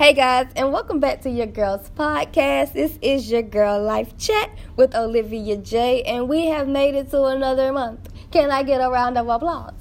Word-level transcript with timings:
Hey 0.00 0.14
guys, 0.14 0.46
and 0.56 0.72
welcome 0.72 0.98
back 0.98 1.20
to 1.24 1.30
your 1.30 1.46
girls 1.46 1.90
podcast. 1.90 2.72
This 2.72 2.98
is 3.02 3.30
your 3.30 3.42
girl 3.42 3.82
life 3.82 4.16
chat 4.16 4.48
with 4.74 4.94
Olivia 4.94 5.58
J, 5.58 6.00
and 6.04 6.26
we 6.26 6.46
have 6.46 6.66
made 6.66 6.94
it 6.94 7.10
to 7.10 7.24
another 7.24 7.70
month. 7.70 8.08
Can 8.30 8.50
I 8.50 8.62
get 8.62 8.80
a 8.80 8.88
round 8.88 9.18
of 9.18 9.28
applause? 9.28 9.74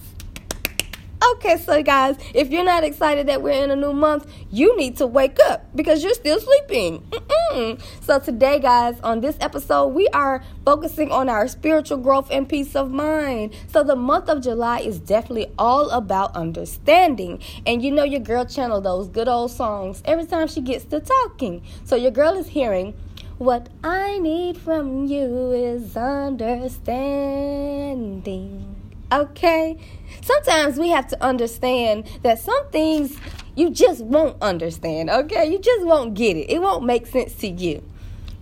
Okay, 1.31 1.57
so 1.57 1.83
guys, 1.83 2.15
if 2.33 2.49
you're 2.49 2.63
not 2.63 2.83
excited 2.83 3.27
that 3.27 3.41
we're 3.41 3.63
in 3.63 3.69
a 3.69 3.75
new 3.75 3.93
month, 3.93 4.25
you 4.49 4.75
need 4.77 4.97
to 4.97 5.05
wake 5.05 5.37
up 5.47 5.65
because 5.75 6.03
you're 6.03 6.13
still 6.13 6.39
sleeping. 6.39 7.01
Mm-mm. 7.11 7.81
So, 8.01 8.19
today, 8.19 8.59
guys, 8.59 8.99
on 9.01 9.21
this 9.21 9.37
episode, 9.39 9.87
we 9.87 10.07
are 10.09 10.43
focusing 10.65 11.11
on 11.11 11.29
our 11.29 11.47
spiritual 11.47 11.97
growth 11.97 12.29
and 12.31 12.49
peace 12.49 12.75
of 12.75 12.91
mind. 12.91 13.53
So, 13.67 13.83
the 13.83 13.95
month 13.95 14.29
of 14.29 14.41
July 14.41 14.79
is 14.79 14.99
definitely 14.99 15.51
all 15.59 15.91
about 15.91 16.35
understanding. 16.35 17.41
And 17.65 17.83
you 17.83 17.91
know, 17.91 18.03
your 18.03 18.21
girl 18.21 18.45
channel 18.45 18.81
those 18.81 19.07
good 19.07 19.27
old 19.27 19.51
songs 19.51 20.01
every 20.05 20.25
time 20.25 20.47
she 20.47 20.61
gets 20.61 20.85
to 20.85 20.99
talking. 20.99 21.61
So, 21.83 21.95
your 21.95 22.11
girl 22.11 22.35
is 22.37 22.47
hearing. 22.47 22.95
What 23.37 23.69
I 23.83 24.17
need 24.19 24.57
from 24.57 25.05
you 25.05 25.51
is 25.51 25.95
understanding. 25.95 28.78
Okay? 29.11 29.77
Sometimes 30.21 30.77
we 30.77 30.89
have 30.89 31.07
to 31.07 31.23
understand 31.23 32.05
that 32.23 32.39
some 32.39 32.69
things 32.69 33.17
you 33.55 33.69
just 33.69 34.03
won't 34.03 34.41
understand, 34.41 35.09
okay? 35.09 35.51
You 35.51 35.59
just 35.59 35.85
won't 35.85 36.13
get 36.13 36.37
it. 36.37 36.49
It 36.49 36.61
won't 36.61 36.85
make 36.85 37.07
sense 37.07 37.33
to 37.35 37.47
you. 37.47 37.83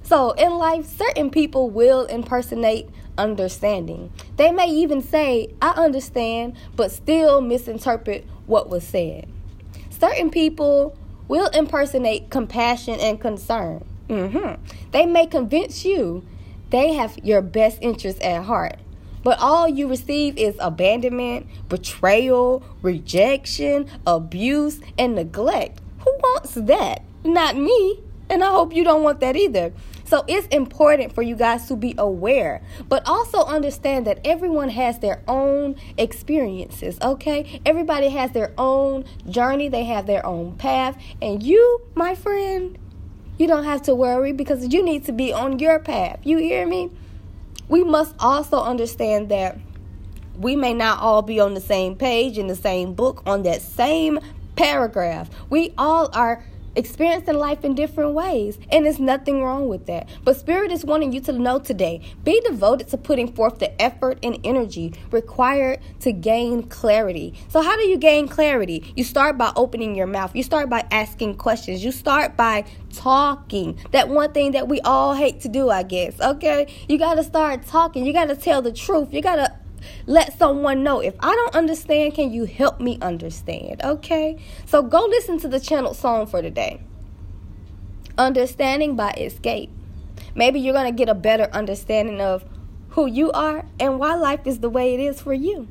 So, 0.03 0.31
in 0.31 0.57
life, 0.57 0.85
certain 0.85 1.29
people 1.29 1.69
will 1.69 2.05
impersonate 2.05 2.89
understanding. 3.17 4.11
They 4.37 4.51
may 4.51 4.67
even 4.67 5.01
say, 5.01 5.53
I 5.61 5.71
understand, 5.71 6.55
but 6.75 6.91
still 6.91 7.41
misinterpret 7.41 8.25
what 8.45 8.69
was 8.69 8.83
said. 8.85 9.27
Certain 9.89 10.29
people 10.29 10.95
will 11.27 11.47
impersonate 11.47 12.29
compassion 12.29 12.99
and 12.99 13.19
concern. 13.19 13.83
Mm-hmm. 14.07 14.63
They 14.91 15.05
may 15.05 15.25
convince 15.25 15.83
you 15.83 16.23
they 16.69 16.93
have 16.93 17.17
your 17.23 17.41
best 17.41 17.79
interest 17.81 18.21
at 18.21 18.43
heart, 18.43 18.77
but 19.27 19.39
all 19.39 19.67
you 19.67 19.89
receive 19.89 20.37
is 20.37 20.55
abandonment, 20.57 21.45
betrayal, 21.67 22.63
rejection, 22.81 23.85
abuse, 24.05 24.79
and 24.97 25.15
neglect. 25.15 25.81
Who 25.99 26.17
wants 26.23 26.53
that? 26.53 27.03
Not 27.25 27.57
me. 27.57 27.99
And 28.29 28.41
I 28.41 28.51
hope 28.51 28.73
you 28.73 28.85
don't 28.85 29.03
want 29.03 29.19
that 29.19 29.35
either. 29.35 29.73
So 30.05 30.23
it's 30.29 30.47
important 30.47 31.13
for 31.13 31.23
you 31.23 31.35
guys 31.35 31.67
to 31.67 31.75
be 31.75 31.93
aware, 31.97 32.61
but 32.87 33.05
also 33.05 33.43
understand 33.43 34.07
that 34.07 34.21
everyone 34.23 34.69
has 34.69 34.99
their 34.99 35.21
own 35.27 35.75
experiences, 35.97 36.97
okay? 37.01 37.59
Everybody 37.65 38.07
has 38.07 38.31
their 38.31 38.53
own 38.57 39.03
journey, 39.29 39.67
they 39.67 39.83
have 39.83 40.07
their 40.07 40.25
own 40.25 40.55
path, 40.55 40.97
and 41.21 41.43
you, 41.43 41.81
my 41.95 42.15
friend, 42.15 42.77
you 43.37 43.45
don't 43.45 43.65
have 43.65 43.81
to 43.81 43.93
worry 43.93 44.31
because 44.31 44.73
you 44.73 44.81
need 44.81 45.03
to 45.03 45.11
be 45.11 45.33
on 45.33 45.59
your 45.59 45.79
path. 45.79 46.21
You 46.23 46.37
hear 46.37 46.65
me? 46.65 46.91
We 47.69 47.83
must 47.83 48.15
also 48.19 48.61
understand 48.61 49.29
that 49.29 49.57
we 50.37 50.55
may 50.55 50.73
not 50.73 50.99
all 50.99 51.21
be 51.21 51.39
on 51.39 51.53
the 51.53 51.61
same 51.61 51.95
page 51.95 52.37
in 52.37 52.47
the 52.47 52.55
same 52.55 52.93
book 52.93 53.23
on 53.25 53.43
that 53.43 53.61
same 53.61 54.19
paragraph. 54.55 55.29
We 55.49 55.73
all 55.77 56.09
are 56.13 56.43
experiencing 56.77 57.37
life 57.37 57.65
in 57.65 57.75
different 57.75 58.13
ways, 58.13 58.57
and 58.71 58.85
there's 58.85 58.99
nothing 58.99 59.43
wrong 59.43 59.67
with 59.67 59.85
that. 59.87 60.07
But 60.23 60.37
Spirit 60.37 60.71
is 60.71 60.85
wanting 60.85 61.11
you 61.11 61.19
to 61.21 61.33
know 61.33 61.59
today 61.59 62.01
be 62.23 62.39
devoted 62.41 62.87
to 62.89 62.97
putting 62.97 63.33
forth 63.33 63.59
the 63.59 63.81
effort 63.81 64.19
and 64.23 64.39
energy 64.43 64.93
required 65.11 65.79
to 66.01 66.11
gain 66.11 66.63
clarity. 66.63 67.33
So, 67.49 67.61
how 67.61 67.75
do 67.75 67.83
you 67.83 67.97
gain 67.97 68.27
clarity? 68.27 68.93
You 68.95 69.03
start 69.03 69.37
by 69.37 69.51
opening 69.55 69.95
your 69.95 70.07
mouth, 70.07 70.35
you 70.35 70.43
start 70.43 70.69
by 70.69 70.85
asking 70.91 71.35
questions, 71.35 71.83
you 71.83 71.91
start 71.91 72.37
by 72.37 72.65
talking. 72.93 73.77
That 73.91 74.09
one 74.09 74.31
thing 74.31 74.51
that 74.51 74.67
we 74.67 74.79
all 74.81 75.15
hate 75.15 75.41
to 75.41 75.49
do, 75.49 75.69
I 75.69 75.83
guess. 75.83 76.19
Okay? 76.21 76.67
You 76.87 76.97
got 76.97 77.15
to 77.15 77.23
start 77.23 77.65
talking, 77.65 78.05
you 78.05 78.13
got 78.13 78.25
to 78.25 78.35
tell 78.35 78.61
the 78.61 78.71
truth, 78.71 79.13
you 79.13 79.21
got 79.21 79.35
to 79.37 79.51
let 80.05 80.37
someone 80.37 80.83
know. 80.83 80.99
If 80.99 81.15
I 81.19 81.35
don't 81.35 81.55
understand, 81.55 82.13
can 82.13 82.31
you 82.31 82.45
help 82.45 82.79
me 82.79 82.97
understand? 83.01 83.81
Okay? 83.83 84.37
So 84.65 84.81
go 84.81 85.05
listen 85.05 85.39
to 85.39 85.47
the 85.47 85.59
channel 85.59 85.93
song 85.93 86.27
for 86.27 86.41
today. 86.41 86.81
Understanding 88.17 88.95
by 88.95 89.11
Xscape. 89.11 89.69
Maybe 90.35 90.59
you're 90.59 90.73
going 90.73 90.91
to 90.91 90.97
get 90.97 91.09
a 91.09 91.15
better 91.15 91.49
understanding 91.53 92.21
of 92.21 92.45
who 92.89 93.05
you 93.05 93.31
are 93.31 93.65
and 93.79 93.99
why 93.99 94.15
life 94.15 94.45
is 94.45 94.59
the 94.59 94.69
way 94.69 94.93
it 94.93 94.99
is 94.99 95.21
for 95.21 95.33
you. 95.33 95.67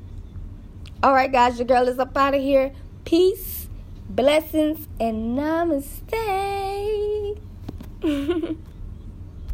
All 1.03 1.13
right, 1.13 1.31
guys, 1.31 1.59
your 1.59 1.67
girl 1.67 1.89
is 1.89 1.99
up 1.99 2.17
out 2.17 2.35
of 2.35 2.43
here. 2.43 2.73
Peace, 3.05 3.69
blessings, 4.09 4.89
and 4.99 5.37
namaste. 5.39 6.13